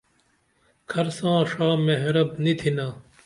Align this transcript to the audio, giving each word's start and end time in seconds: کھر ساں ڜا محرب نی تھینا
کھر 0.89 1.07
ساں 1.17 1.37
ڜا 1.49 1.67
محرب 1.85 2.29
نی 2.43 2.53
تھینا 2.59 2.87